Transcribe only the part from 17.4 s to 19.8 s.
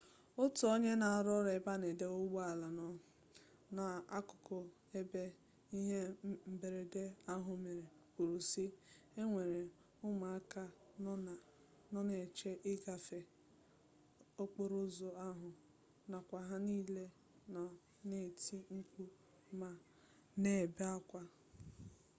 nọ na-eti mkpu ma